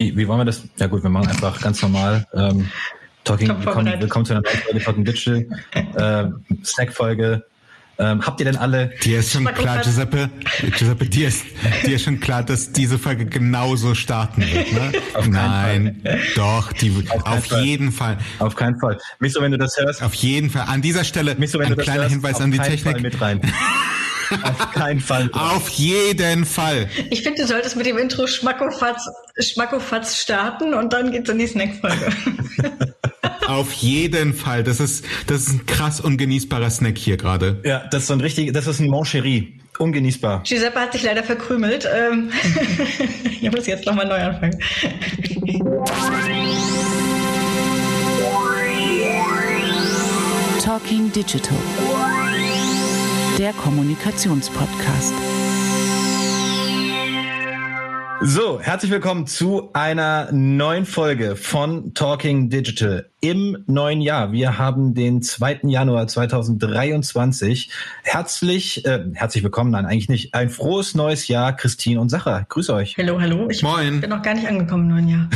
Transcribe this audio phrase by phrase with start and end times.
[0.00, 0.62] Wie, wie wollen wir das?
[0.78, 2.24] Ja gut, wir machen einfach ganz normal.
[2.32, 2.68] Ähm,
[3.24, 5.46] Talking, willkommen, willkommen zu einer neuen Folge Talking Digital.
[5.74, 7.44] Äh, Snack-Folge.
[7.98, 8.92] Ähm, habt ihr denn alle?
[9.02, 10.30] Dir ist schon klar, Giuseppe,
[10.78, 11.46] Giuseppe, dir ist,
[11.84, 14.92] dir ist schon klar, dass diese Folge genauso starten wird, ne?
[15.14, 16.20] Auf Nein, Fall.
[16.36, 18.18] doch, die, auf, auf jeden Fall.
[18.38, 18.98] Auf keinen Fall.
[19.18, 20.00] Mich so, wenn du das hörst.
[20.04, 20.66] Auf jeden Fall.
[20.68, 22.92] An dieser Stelle so, ein kleiner hörst, Hinweis an die Technik.
[22.92, 23.40] Fall mit rein.
[24.42, 25.30] Auf keinen Fall.
[25.32, 26.88] Auf jeden Fall.
[27.10, 29.08] Ich finde, du solltest mit dem Intro Schmackofatz,
[29.38, 32.12] Schmackofatz starten und dann geht's in die Snackfolge.
[33.46, 34.62] Auf jeden Fall.
[34.62, 37.60] Das ist, das ist ein krass ungenießbarer Snack hier gerade.
[37.64, 39.58] Ja, das ist so ein richtig, das ist ein Moncherie.
[39.78, 40.42] Ungenießbar.
[40.42, 41.88] Giuseppe hat sich leider verkrümelt.
[41.90, 42.30] Ähm,
[43.40, 44.58] ich muss jetzt nochmal neu anfangen.
[50.62, 51.56] Talking Digital
[53.38, 55.14] der Kommunikationspodcast.
[58.20, 64.32] So, herzlich willkommen zu einer neuen Folge von Talking Digital im neuen Jahr.
[64.32, 65.60] Wir haben den 2.
[65.64, 67.70] Januar 2023.
[68.02, 70.34] Herzlich, äh, herzlich willkommen, nein, eigentlich nicht.
[70.34, 72.44] Ein frohes neues Jahr, Christine und Sacha.
[72.48, 72.96] Grüß euch.
[72.98, 73.48] Hallo, hallo.
[73.50, 74.00] Ich Moin.
[74.00, 75.30] bin noch gar nicht angekommen im neuen Jahr.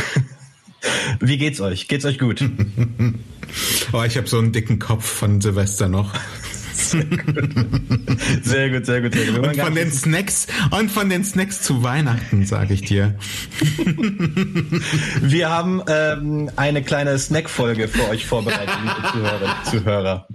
[1.21, 1.87] Wie geht's euch?
[1.87, 2.43] Geht's euch gut?
[3.93, 6.13] oh, ich habe so einen dicken Kopf von Silvester noch.
[8.43, 9.47] Sehr gut, sehr gut, sehr gut.
[9.47, 13.15] Und von den Snacks und von den Snacks zu Weihnachten, sage ich dir.
[15.21, 19.57] Wir haben ähm, eine kleine Snack-Folge für euch vorbereitet, liebe Zuhörer.
[19.65, 20.27] Zuhörer.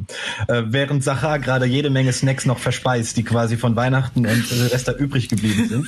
[0.47, 4.95] Äh, während Sachar gerade jede Menge Snacks noch verspeist, die quasi von Weihnachten und Silvester
[4.97, 5.87] übrig geblieben sind.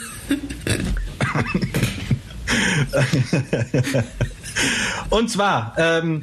[5.09, 6.21] und zwar ähm,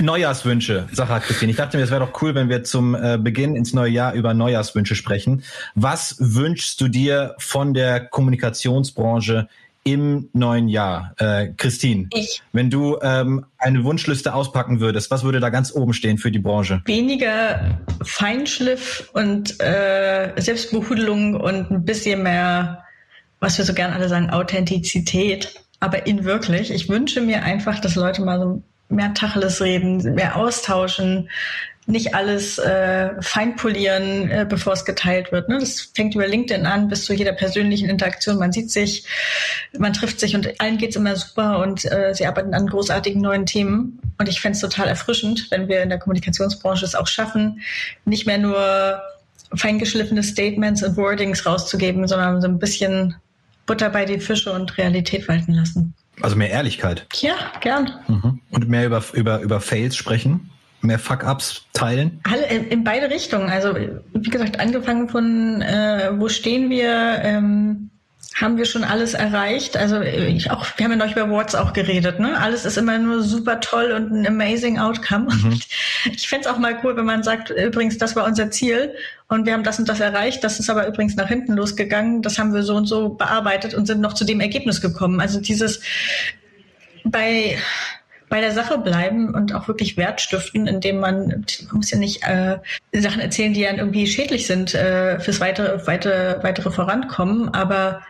[0.00, 1.50] Neujahrswünsche, Sache Christine.
[1.50, 4.14] Ich dachte mir, es wäre doch cool, wenn wir zum äh, Beginn ins neue Jahr
[4.14, 5.42] über Neujahrswünsche sprechen.
[5.74, 9.48] Was wünschst du dir von der Kommunikationsbranche
[9.84, 11.14] im neuen Jahr?
[11.18, 12.42] Äh, Christine, ich.
[12.52, 16.38] wenn du ähm, eine Wunschliste auspacken würdest, was würde da ganz oben stehen für die
[16.38, 16.82] Branche?
[16.84, 22.84] Weniger Feinschliff und äh, Selbstbehudelung und ein bisschen mehr,
[23.40, 25.54] was wir so gern alle sagen, Authentizität.
[25.80, 30.36] Aber in wirklich, ich wünsche mir einfach, dass Leute mal so mehr Tacheles reden, mehr
[30.36, 31.28] austauschen,
[31.88, 35.48] nicht alles äh, feinpolieren, äh, bevor es geteilt wird.
[35.48, 35.58] Ne?
[35.58, 38.38] Das fängt über LinkedIn an bis zu jeder persönlichen Interaktion.
[38.38, 39.06] Man sieht sich,
[39.76, 43.46] man trifft sich und allen geht's immer super und äh, sie arbeiten an großartigen neuen
[43.46, 44.00] Themen.
[44.18, 47.62] Und ich fände es total erfrischend, wenn wir in der Kommunikationsbranche es auch schaffen,
[48.04, 49.00] nicht mehr nur
[49.54, 53.16] feingeschliffene Statements und Wordings rauszugeben, sondern so ein bisschen
[53.64, 55.94] Butter bei die Fische und Realität walten lassen.
[56.22, 57.06] Also mehr Ehrlichkeit.
[57.20, 57.92] Ja, gern.
[58.08, 58.40] Mhm.
[58.50, 60.50] Und mehr über, über, über Fails sprechen?
[60.80, 62.20] Mehr Fuck-Ups teilen?
[62.24, 63.48] Alle in, beide Richtungen.
[63.48, 67.87] Also wie gesagt, angefangen von äh, wo stehen wir, ähm,
[68.40, 69.76] haben wir schon alles erreicht.
[69.76, 72.38] Also ich auch, wir haben ja noch über Awards auch geredet, ne?
[72.38, 75.28] Alles ist immer nur super toll und ein amazing Outcome.
[75.32, 75.60] Mhm.
[76.12, 78.94] Ich fände es auch mal cool, wenn man sagt, übrigens, das war unser Ziel
[79.28, 82.38] und wir haben das und das erreicht, das ist aber übrigens nach hinten losgegangen, das
[82.38, 85.20] haben wir so und so bearbeitet und sind noch zu dem Ergebnis gekommen.
[85.20, 85.80] Also dieses
[87.04, 87.58] bei
[88.28, 92.22] bei der Sache bleiben und auch wirklich Wert stiften, indem man, man muss ja nicht
[92.24, 92.58] äh,
[92.92, 98.02] Sachen erzählen, die dann irgendwie schädlich sind äh, fürs weitere, weitere, weitere Vorankommen, aber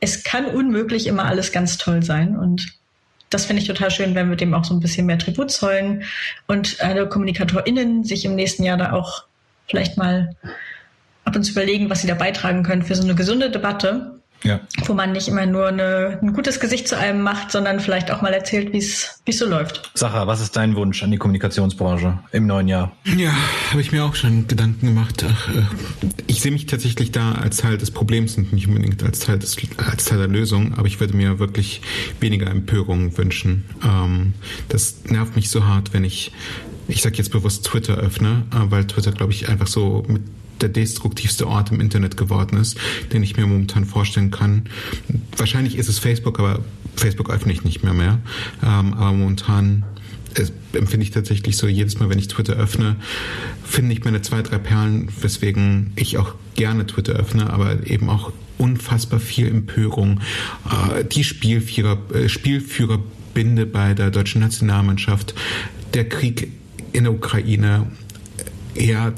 [0.00, 2.36] es kann unmöglich immer alles ganz toll sein.
[2.36, 2.78] Und
[3.30, 6.04] das finde ich total schön, wenn wir dem auch so ein bisschen mehr Tribut zollen
[6.46, 9.24] und alle KommunikatorInnen sich im nächsten Jahr da auch
[9.66, 10.34] vielleicht mal
[11.24, 14.60] ab und zu überlegen, was sie da beitragen können für so eine gesunde Debatte ja.
[14.86, 18.22] Wo man nicht immer nur eine, ein gutes Gesicht zu einem macht, sondern vielleicht auch
[18.22, 19.90] mal erzählt, wie es so läuft.
[19.94, 22.92] Sacha, was ist dein Wunsch an die Kommunikationsbranche im neuen Jahr?
[23.16, 23.32] Ja,
[23.70, 25.24] habe ich mir auch schon Gedanken gemacht.
[25.28, 25.62] Ach, äh,
[26.26, 29.56] ich sehe mich tatsächlich da als Teil des Problems und nicht unbedingt als Teil, des,
[29.76, 31.82] als Teil der Lösung, aber ich würde mir wirklich
[32.20, 33.64] weniger Empörung wünschen.
[33.84, 34.34] Ähm,
[34.68, 36.32] das nervt mich so hart, wenn ich
[36.90, 40.22] ich sage jetzt bewusst Twitter öffne, äh, weil Twitter, glaube ich, einfach so mit
[40.60, 42.78] der destruktivste Ort im Internet geworden ist,
[43.12, 44.64] den ich mir momentan vorstellen kann.
[45.36, 46.64] Wahrscheinlich ist es Facebook, aber
[46.96, 48.18] Facebook öffne ich nicht mehr mehr.
[48.62, 49.84] Ähm, aber momentan
[50.72, 52.96] empfinde ich tatsächlich so, jedes Mal, wenn ich Twitter öffne,
[53.64, 58.32] finde ich meine zwei, drei Perlen, weswegen ich auch gerne Twitter öffne, aber eben auch
[58.58, 60.20] unfassbar viel Empörung.
[60.70, 65.34] Äh, die Spielführer, äh, Spielführerbinde bei der deutschen Nationalmannschaft,
[65.94, 66.48] der Krieg
[66.92, 67.86] in der Ukraine,
[68.74, 69.12] ja,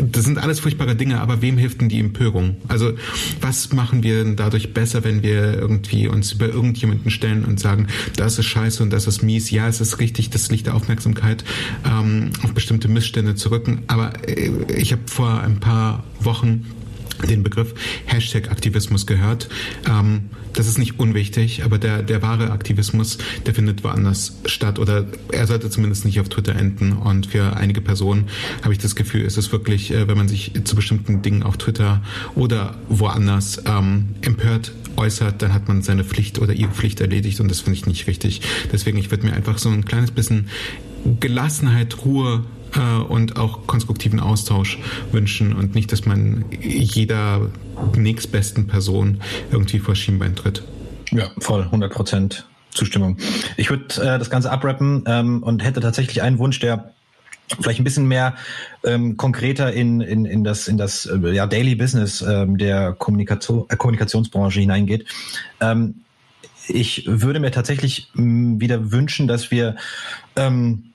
[0.00, 2.56] das sind alles furchtbare Dinge, aber wem hilft denn die Empörung?
[2.68, 2.92] Also
[3.40, 7.86] was machen wir dadurch besser, wenn wir irgendwie uns über irgendjemanden stellen und sagen,
[8.16, 9.50] das ist scheiße und das ist mies.
[9.50, 11.44] Ja, es ist richtig, das Licht der Aufmerksamkeit
[11.84, 13.82] ähm, auf bestimmte Missstände zu rücken.
[13.86, 16.66] Aber äh, ich habe vor ein paar Wochen
[17.28, 17.74] den Begriff
[18.06, 19.48] Hashtag Aktivismus gehört.
[19.88, 25.04] Ähm, das ist nicht unwichtig, aber der, der wahre Aktivismus, der findet woanders statt oder
[25.30, 26.94] er sollte zumindest nicht auf Twitter enden.
[26.94, 28.28] Und für einige Personen
[28.62, 31.58] habe ich das Gefühl, ist es wirklich, äh, wenn man sich zu bestimmten Dingen auf
[31.58, 32.02] Twitter
[32.34, 37.50] oder woanders ähm, empört äußert, dann hat man seine Pflicht oder ihre Pflicht erledigt und
[37.50, 38.40] das finde ich nicht richtig.
[38.72, 40.48] Deswegen, ich würde mir einfach so ein kleines bisschen
[41.20, 44.78] Gelassenheit, Ruhe äh, und auch konstruktiven Austausch
[45.12, 47.50] wünschen und nicht, dass man jeder
[47.94, 49.20] nächstbesten Person
[49.50, 50.62] irgendwie vor Schienbein tritt.
[51.12, 53.16] Ja, voll, 100 Prozent Zustimmung.
[53.56, 56.92] Ich würde äh, das Ganze abrappen ähm, und hätte tatsächlich einen Wunsch, der
[57.60, 58.34] vielleicht ein bisschen mehr
[58.84, 63.66] ähm, konkreter in, in, in das, in das äh, ja, Daily Business ähm, der Kommunikation,
[63.68, 65.06] äh, Kommunikationsbranche hineingeht.
[65.60, 66.02] Ähm,
[66.68, 69.76] ich würde mir tatsächlich mh, wieder wünschen, dass wir
[70.34, 70.92] ähm,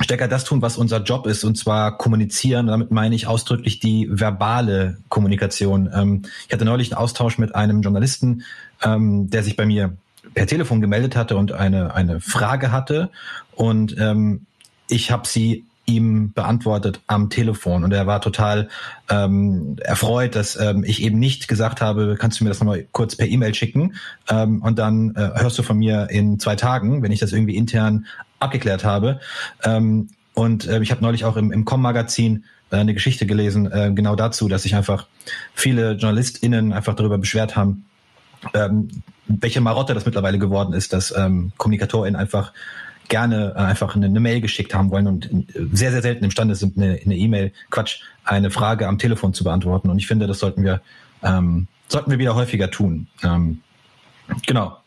[0.00, 2.66] stärker das tun, was unser Job ist, und zwar kommunizieren.
[2.66, 5.90] Damit meine ich ausdrücklich die verbale Kommunikation.
[5.92, 8.42] Ähm, ich hatte neulich einen Austausch mit einem Journalisten,
[8.82, 9.96] ähm, der sich bei mir
[10.34, 13.10] per Telefon gemeldet hatte und eine, eine Frage hatte.
[13.54, 14.46] Und ähm,
[14.88, 18.68] ich habe sie ihm beantwortet am Telefon und er war total
[19.08, 23.16] ähm, erfreut, dass ähm, ich eben nicht gesagt habe, kannst du mir das nochmal kurz
[23.16, 23.94] per E-Mail schicken
[24.28, 27.56] ähm, und dann äh, hörst du von mir in zwei Tagen, wenn ich das irgendwie
[27.56, 28.06] intern
[28.40, 29.20] abgeklärt habe.
[29.64, 33.92] Ähm, und äh, ich habe neulich auch im, im Com-Magazin äh, eine Geschichte gelesen, äh,
[33.94, 35.06] genau dazu, dass sich einfach
[35.54, 37.86] viele JournalistInnen einfach darüber beschwert haben,
[38.54, 38.88] ähm,
[39.28, 42.52] welche Marotte das mittlerweile geworden ist, dass ähm, KommunikatorInnen einfach
[43.08, 45.30] gerne äh, einfach eine, eine Mail geschickt haben wollen und
[45.72, 49.90] sehr, sehr selten imstande sind, eine E-Mail, Quatsch, eine Frage am Telefon zu beantworten.
[49.90, 50.80] Und ich finde, das sollten wir,
[51.22, 53.06] ähm, sollten wir wieder häufiger tun.
[53.22, 53.60] Ähm,
[54.46, 54.78] genau.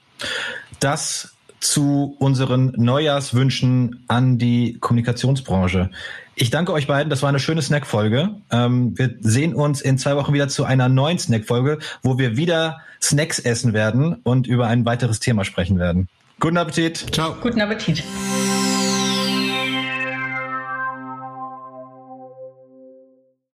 [0.80, 5.89] Das zu unseren Neujahrswünschen an die Kommunikationsbranche.
[6.36, 7.10] Ich danke euch beiden.
[7.10, 8.30] Das war eine schöne Snack-Folge.
[8.50, 12.80] Ähm, wir sehen uns in zwei Wochen wieder zu einer neuen Snack-Folge, wo wir wieder
[13.01, 16.07] Snacks essen werden und über ein weiteres Thema sprechen werden.
[16.39, 17.06] Guten Appetit.
[17.12, 17.36] Ciao.
[17.41, 18.03] Guten Appetit.